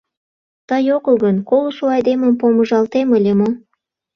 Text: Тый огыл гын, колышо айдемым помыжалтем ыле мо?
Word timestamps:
Тый 0.69 0.85
огыл 0.95 1.15
гын, 1.23 1.37
колышо 1.49 1.85
айдемым 1.95 2.33
помыжалтем 2.39 3.07
ыле 3.17 3.33
мо? 3.39 3.49